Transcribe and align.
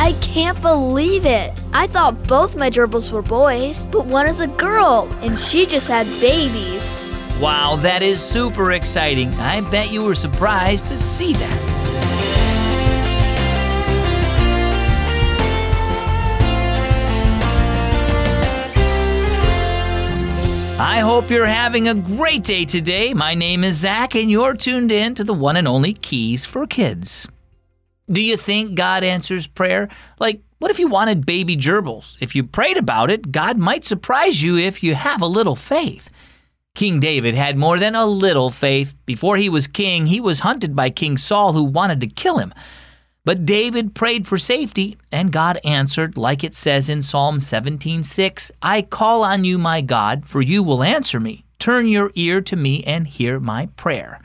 I 0.00 0.12
can't 0.20 0.62
believe 0.62 1.26
it. 1.26 1.52
I 1.72 1.88
thought 1.88 2.22
both 2.28 2.54
my 2.54 2.70
gerbils 2.70 3.10
were 3.10 3.20
boys, 3.20 3.84
but 3.90 4.06
one 4.06 4.28
is 4.28 4.38
a 4.38 4.46
girl, 4.46 5.08
and 5.22 5.36
she 5.36 5.66
just 5.66 5.88
had 5.88 6.06
babies. 6.20 7.02
Wow, 7.40 7.74
that 7.82 8.00
is 8.00 8.22
super 8.22 8.70
exciting. 8.70 9.34
I 9.34 9.60
bet 9.60 9.90
you 9.90 10.04
were 10.04 10.14
surprised 10.14 10.86
to 10.86 10.96
see 10.96 11.32
that. 11.32 11.58
I 20.78 21.00
hope 21.00 21.28
you're 21.28 21.44
having 21.44 21.88
a 21.88 21.94
great 21.94 22.44
day 22.44 22.64
today. 22.64 23.14
My 23.14 23.34
name 23.34 23.64
is 23.64 23.80
Zach, 23.80 24.14
and 24.14 24.30
you're 24.30 24.54
tuned 24.54 24.92
in 24.92 25.16
to 25.16 25.24
the 25.24 25.34
one 25.34 25.56
and 25.56 25.66
only 25.66 25.94
Keys 25.94 26.46
for 26.46 26.68
Kids. 26.68 27.26
Do 28.10 28.22
you 28.22 28.36
think 28.36 28.74
God 28.74 29.04
answers 29.04 29.46
prayer? 29.46 29.88
Like, 30.18 30.42
what 30.58 30.70
if 30.70 30.78
you 30.78 30.88
wanted 30.88 31.26
baby 31.26 31.56
gerbils? 31.56 32.16
If 32.20 32.34
you 32.34 32.42
prayed 32.42 32.76
about 32.76 33.10
it, 33.10 33.30
God 33.30 33.58
might 33.58 33.84
surprise 33.84 34.42
you 34.42 34.56
if 34.56 34.82
you 34.82 34.94
have 34.94 35.22
a 35.22 35.26
little 35.26 35.56
faith. 35.56 36.10
King 36.74 37.00
David 37.00 37.34
had 37.34 37.56
more 37.56 37.78
than 37.78 37.94
a 37.94 38.06
little 38.06 38.50
faith. 38.50 38.94
Before 39.04 39.36
he 39.36 39.48
was 39.48 39.66
king, 39.66 40.06
he 40.06 40.20
was 40.20 40.40
hunted 40.40 40.74
by 40.74 40.90
King 40.90 41.18
Saul, 41.18 41.52
who 41.52 41.64
wanted 41.64 42.00
to 42.00 42.06
kill 42.06 42.38
him. 42.38 42.54
But 43.24 43.44
David 43.44 43.94
prayed 43.94 44.26
for 44.26 44.38
safety, 44.38 44.96
and 45.12 45.32
God 45.32 45.60
answered, 45.62 46.16
like 46.16 46.42
it 46.44 46.54
says 46.54 46.88
in 46.88 47.02
Psalm 47.02 47.38
17:6, 47.38 48.50
I 48.62 48.82
call 48.82 49.22
on 49.22 49.44
you, 49.44 49.58
my 49.58 49.80
God, 49.80 50.26
for 50.26 50.40
you 50.40 50.62
will 50.62 50.82
answer 50.82 51.20
me. 51.20 51.44
Turn 51.58 51.88
your 51.88 52.10
ear 52.14 52.40
to 52.42 52.56
me 52.56 52.82
and 52.84 53.06
hear 53.06 53.38
my 53.38 53.66
prayer. 53.76 54.20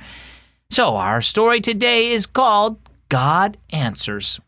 So 0.70 0.96
our 0.96 1.22
story 1.22 1.60
today 1.60 2.12
is 2.12 2.26
called 2.26 2.78
God 3.14 3.58
Answers. 3.72 4.40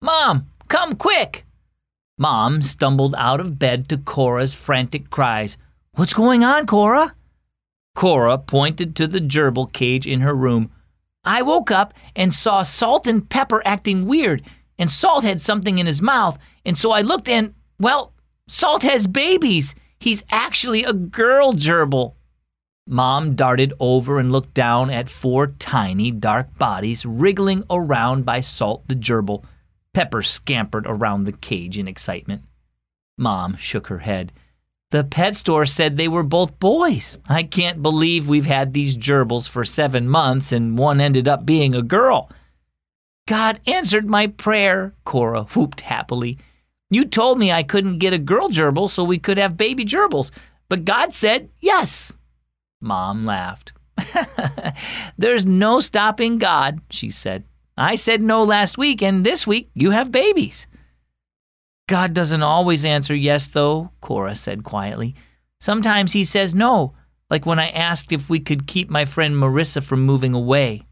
Mom, 0.00 0.46
come 0.68 0.94
quick! 0.94 1.44
Mom 2.16 2.62
stumbled 2.62 3.12
out 3.18 3.40
of 3.40 3.58
bed 3.58 3.88
to 3.88 3.98
Cora's 3.98 4.54
frantic 4.54 5.10
cries. 5.10 5.56
What's 5.94 6.14
going 6.14 6.44
on, 6.44 6.64
Cora? 6.64 7.16
Cora 7.96 8.38
pointed 8.38 8.94
to 8.94 9.08
the 9.08 9.18
gerbil 9.18 9.72
cage 9.72 10.06
in 10.06 10.20
her 10.20 10.32
room. 10.32 10.70
I 11.24 11.42
woke 11.42 11.72
up 11.72 11.92
and 12.14 12.32
saw 12.32 12.62
Salt 12.62 13.08
and 13.08 13.28
Pepper 13.28 13.62
acting 13.64 14.06
weird, 14.06 14.44
and 14.78 14.88
Salt 14.88 15.24
had 15.24 15.40
something 15.40 15.78
in 15.78 15.86
his 15.86 16.00
mouth, 16.00 16.38
and 16.64 16.78
so 16.78 16.92
I 16.92 17.00
looked 17.00 17.28
and, 17.28 17.52
well, 17.80 18.12
Salt 18.46 18.84
has 18.84 19.08
babies. 19.08 19.74
He's 19.98 20.22
actually 20.30 20.84
a 20.84 20.92
girl 20.92 21.52
gerbil. 21.52 22.14
Mom 22.90 23.34
darted 23.34 23.74
over 23.78 24.18
and 24.18 24.32
looked 24.32 24.54
down 24.54 24.88
at 24.88 25.10
four 25.10 25.48
tiny, 25.48 26.10
dark 26.10 26.56
bodies 26.58 27.04
wriggling 27.04 27.62
around 27.68 28.24
by 28.24 28.40
Salt 28.40 28.88
the 28.88 28.94
gerbil. 28.94 29.44
Pepper 29.92 30.22
scampered 30.22 30.86
around 30.86 31.24
the 31.24 31.32
cage 31.32 31.76
in 31.76 31.86
excitement. 31.86 32.44
Mom 33.18 33.56
shook 33.56 33.88
her 33.88 33.98
head. 33.98 34.32
The 34.90 35.04
pet 35.04 35.36
store 35.36 35.66
said 35.66 35.98
they 35.98 36.08
were 36.08 36.22
both 36.22 36.58
boys. 36.58 37.18
I 37.28 37.42
can't 37.42 37.82
believe 37.82 38.26
we've 38.26 38.46
had 38.46 38.72
these 38.72 38.96
gerbils 38.96 39.46
for 39.46 39.64
seven 39.64 40.08
months 40.08 40.50
and 40.50 40.78
one 40.78 40.98
ended 40.98 41.28
up 41.28 41.44
being 41.44 41.74
a 41.74 41.82
girl. 41.82 42.30
God 43.26 43.60
answered 43.66 44.08
my 44.08 44.28
prayer, 44.28 44.94
Cora 45.04 45.42
whooped 45.42 45.82
happily. 45.82 46.38
You 46.88 47.04
told 47.04 47.38
me 47.38 47.52
I 47.52 47.64
couldn't 47.64 47.98
get 47.98 48.14
a 48.14 48.18
girl 48.18 48.48
gerbil 48.48 48.88
so 48.88 49.04
we 49.04 49.18
could 49.18 49.36
have 49.36 49.58
baby 49.58 49.84
gerbils, 49.84 50.30
but 50.70 50.86
God 50.86 51.12
said 51.12 51.50
yes. 51.60 52.14
Mom 52.80 53.24
laughed. 53.24 53.72
There's 55.18 55.44
no 55.44 55.80
stopping 55.80 56.38
God, 56.38 56.80
she 56.90 57.10
said. 57.10 57.44
I 57.76 57.96
said 57.96 58.22
no 58.22 58.42
last 58.42 58.78
week, 58.78 59.02
and 59.02 59.24
this 59.24 59.46
week 59.46 59.70
you 59.74 59.90
have 59.90 60.12
babies. 60.12 60.66
God 61.88 62.12
doesn't 62.12 62.42
always 62.42 62.84
answer 62.84 63.14
yes, 63.14 63.48
though, 63.48 63.90
Cora 64.00 64.34
said 64.34 64.62
quietly. 64.62 65.14
Sometimes 65.60 66.12
he 66.12 66.24
says 66.24 66.54
no, 66.54 66.94
like 67.30 67.46
when 67.46 67.58
I 67.58 67.68
asked 67.70 68.12
if 68.12 68.28
we 68.28 68.40
could 68.40 68.66
keep 68.66 68.90
my 68.90 69.04
friend 69.04 69.34
Marissa 69.34 69.82
from 69.82 70.02
moving 70.02 70.34
away. 70.34 70.82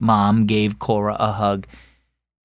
Mom 0.00 0.46
gave 0.46 0.78
Cora 0.78 1.16
a 1.18 1.32
hug. 1.32 1.66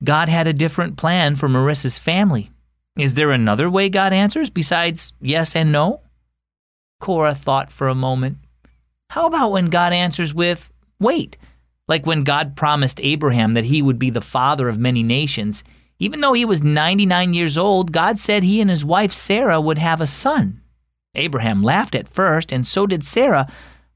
God 0.04 0.30
had 0.30 0.48
a 0.48 0.54
different 0.54 0.98
plan 0.98 1.36
for 1.36 1.48
Marissa's 1.48 2.00
family. 2.00 2.52
Is 2.98 3.14
there 3.14 3.32
another 3.32 3.70
way 3.70 3.90
God 3.90 4.14
answers 4.14 4.50
besides 4.50 5.14
yes 5.22 5.56
and 5.56 5.72
no? 5.72 6.02
Cora 7.00 7.34
thought 7.34 7.72
for 7.72 7.88
a 7.88 7.96
moment. 7.96 8.38
How 9.12 9.26
about 9.28 9.52
when 9.52 9.66
God 9.66 9.92
answers 9.92 10.34
with 10.34 10.72
wait? 10.98 11.36
Like 11.90 12.06
when 12.06 12.24
God 12.24 12.56
promised 12.56 13.02
Abraham 13.04 13.56
that 13.56 13.66
he 13.66 13.82
would 13.82 14.00
be 14.00 14.10
the 14.10 14.22
father 14.22 14.70
of 14.70 14.80
many 14.80 15.04
nations. 15.04 15.66
Even 16.00 16.22
though 16.22 16.32
he 16.32 16.46
was 16.46 16.64
99 16.64 17.34
years 17.34 17.58
old, 17.58 17.92
God 17.92 18.18
said 18.18 18.42
he 18.42 18.62
and 18.62 18.70
his 18.70 18.86
wife 18.86 19.12
Sarah 19.12 19.60
would 19.60 19.78
have 19.80 20.00
a 20.00 20.08
son. 20.08 20.62
Abraham 21.14 21.62
laughed 21.62 21.94
at 21.94 22.08
first, 22.08 22.54
and 22.54 22.66
so 22.66 22.88
did 22.88 23.06
Sarah, 23.06 23.52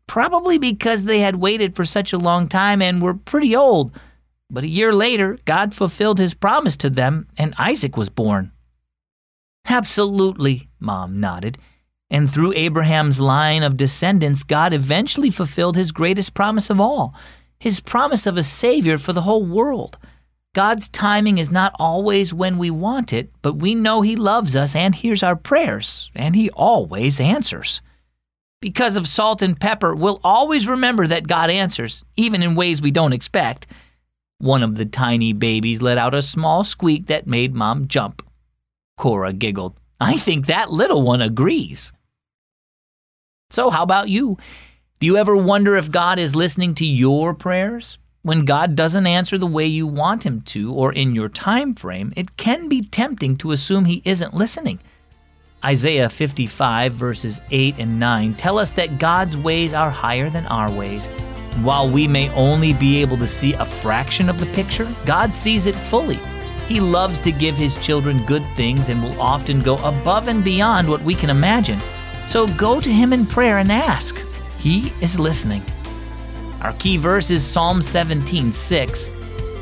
probably 0.06 0.58
because 0.58 1.06
they 1.06 1.22
had 1.22 1.38
waited 1.38 1.78
for 1.78 1.86
such 1.86 2.12
a 2.12 2.18
long 2.18 2.50
time 2.50 2.82
and 2.82 3.02
were 3.02 3.14
pretty 3.14 3.56
old. 3.56 3.97
But 4.50 4.66
a 4.66 4.68
year 4.68 4.92
later, 4.92 5.40
God 5.46 5.74
fulfilled 5.74 6.20
his 6.20 6.34
promise 6.34 6.76
to 6.76 6.90
them, 6.90 7.30
and 7.38 7.56
Isaac 7.58 7.96
was 7.96 8.09
born. 8.09 8.52
Absolutely, 9.66 10.68
Mom 10.78 11.22
nodded. 11.22 11.58
And 12.09 12.31
through 12.31 12.53
Abraham's 12.53 13.19
line 13.19 13.63
of 13.63 13.77
descendants, 13.77 14.43
God 14.43 14.73
eventually 14.73 15.29
fulfilled 15.29 15.75
his 15.75 15.91
greatest 15.91 16.33
promise 16.33 16.69
of 16.69 16.79
all 16.79 17.16
his 17.59 17.79
promise 17.79 18.27
of 18.27 18.38
a 18.38 18.43
Savior 18.43 18.97
for 18.97 19.13
the 19.13 19.21
whole 19.21 19.43
world. 19.43 19.97
God's 20.53 20.88
timing 20.88 21.38
is 21.38 21.51
not 21.51 21.75
always 21.79 22.33
when 22.33 22.57
we 22.57 22.69
want 22.69 23.11
it, 23.11 23.29
but 23.41 23.53
we 23.53 23.75
know 23.75 24.01
He 24.01 24.16
loves 24.16 24.55
us 24.55 24.75
and 24.75 24.95
hears 24.95 25.21
our 25.23 25.35
prayers, 25.35 26.11
and 26.16 26.35
He 26.35 26.49
always 26.51 27.19
answers. 27.19 27.81
Because 28.61 28.95
of 28.95 29.07
salt 29.07 29.41
and 29.41 29.59
pepper, 29.59 29.93
we'll 29.93 30.22
always 30.23 30.67
remember 30.67 31.07
that 31.07 31.27
God 31.27 31.49
answers, 31.49 32.05
even 32.16 32.41
in 32.41 32.55
ways 32.55 32.81
we 32.81 32.91
don't 32.91 33.13
expect. 33.13 33.67
One 34.37 34.63
of 34.63 34.75
the 34.75 34.85
tiny 34.85 35.33
babies 35.33 35.81
let 35.81 35.97
out 35.97 36.16
a 36.16 36.22
small 36.22 36.63
squeak 36.63 37.07
that 37.07 37.27
made 37.27 37.53
Mom 37.53 37.87
jump. 37.87 38.22
Cora 38.97 39.33
giggled. 39.33 39.77
I 39.99 40.17
think 40.17 40.45
that 40.45 40.72
little 40.72 41.01
one 41.01 41.22
agrees. 41.22 41.91
So, 43.55 43.69
how 43.69 43.83
about 43.83 44.09
you? 44.09 44.38
Do 44.99 45.07
you 45.07 45.16
ever 45.16 45.33
wonder 45.33 45.77
if 45.77 45.89
God 45.89 46.19
is 46.19 46.35
listening 46.35 46.75
to 46.75 46.85
your 46.85 47.33
prayers? 47.33 47.97
When 48.21 48.43
God 48.43 48.75
doesn't 48.75 49.07
answer 49.07 49.38
the 49.38 49.47
way 49.47 49.66
you 49.66 49.88
want 49.88 50.25
him 50.25 50.41
to 50.41 50.73
or 50.73 50.91
in 50.91 51.16
your 51.16 51.29
time 51.29 51.73
frame, 51.73 52.11
it 52.17 52.35
can 52.35 52.67
be 52.67 52.81
tempting 52.81 53.38
to 53.38 53.53
assume 53.53 53.85
he 53.85 54.01
isn't 54.03 54.33
listening. 54.33 54.81
Isaiah 55.63 56.09
55 56.09 56.95
verses 56.95 57.39
8 57.49 57.75
and 57.77 57.97
9 57.97 58.35
tell 58.35 58.59
us 58.59 58.71
that 58.71 58.99
God's 58.99 59.38
ways 59.38 59.73
are 59.73 59.89
higher 59.89 60.29
than 60.29 60.45
our 60.47 60.69
ways. 60.69 61.07
While 61.61 61.89
we 61.89 62.09
may 62.09 62.29
only 62.31 62.73
be 62.73 62.99
able 62.99 63.16
to 63.19 63.25
see 63.25 63.53
a 63.53 63.66
fraction 63.66 64.27
of 64.27 64.37
the 64.37 64.47
picture, 64.47 64.93
God 65.05 65.33
sees 65.33 65.66
it 65.66 65.77
fully. 65.77 66.19
He 66.67 66.81
loves 66.81 67.22
to 67.22 67.31
give 67.31 67.55
his 67.55 67.77
children 67.77 68.25
good 68.25 68.45
things 68.57 68.89
and 68.89 69.01
will 69.01 69.22
often 69.22 69.61
go 69.61 69.75
above 69.75 70.27
and 70.27 70.43
beyond 70.43 70.89
what 70.89 71.03
we 71.03 71.16
can 71.16 71.29
imagine. 71.29 71.79
So 72.28 72.47
go 72.47 72.81
to 72.81 72.90
him 72.90 73.13
in 73.13 73.25
prayer 73.25 73.59
and 73.59 73.72
ask. 73.72 74.18
He 74.58 74.91
is 75.02 75.19
listening. 75.19 75.63
Our 76.62 76.74
key 76.74 76.97
verse 76.97 77.30
is 77.30 77.46
Psalm 77.46 77.81
17 77.81 78.52
6. 78.52 79.12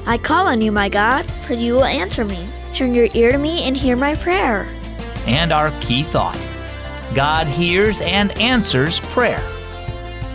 I 0.05 0.17
call 0.17 0.47
on 0.47 0.61
you, 0.61 0.71
my 0.71 0.89
God, 0.89 1.25
for 1.25 1.53
you 1.53 1.73
will 1.73 1.85
answer 1.85 2.25
me. 2.25 2.47
Turn 2.73 2.93
your 2.93 3.07
ear 3.13 3.31
to 3.31 3.37
me 3.37 3.63
and 3.67 3.75
hear 3.75 3.95
my 3.95 4.15
prayer. 4.15 4.67
And 5.25 5.51
our 5.51 5.71
key 5.81 6.03
thought 6.03 6.37
God 7.13 7.47
hears 7.47 8.01
and 8.01 8.31
answers 8.39 8.99
prayer. 8.99 9.41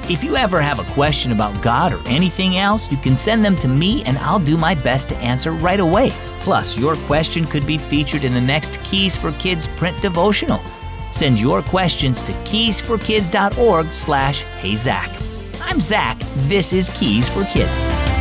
If 0.08 0.24
you 0.24 0.36
ever 0.36 0.60
have 0.60 0.78
a 0.78 0.90
question 0.92 1.32
about 1.32 1.60
God 1.60 1.92
or 1.92 2.00
anything 2.06 2.56
else, 2.56 2.90
you 2.90 2.96
can 2.96 3.14
send 3.14 3.44
them 3.44 3.56
to 3.56 3.68
me 3.68 4.02
and 4.04 4.16
I'll 4.18 4.38
do 4.38 4.56
my 4.56 4.74
best 4.74 5.08
to 5.10 5.16
answer 5.18 5.52
right 5.52 5.80
away. 5.80 6.10
Plus, 6.40 6.78
your 6.78 6.96
question 6.96 7.44
could 7.44 7.66
be 7.66 7.76
featured 7.76 8.24
in 8.24 8.32
the 8.32 8.40
next 8.40 8.82
Keys 8.84 9.18
for 9.18 9.32
Kids 9.32 9.66
print 9.66 10.00
devotional. 10.00 10.62
Send 11.10 11.40
your 11.40 11.62
questions 11.62 12.22
to 12.22 12.32
keysforkids.org 12.32 13.86
slash 13.94 14.44
heyzach. 14.60 15.60
I'm 15.62 15.80
Zach. 15.80 16.18
This 16.48 16.72
is 16.72 16.88
Keys 16.90 17.28
for 17.28 17.44
Kids. 17.44 18.17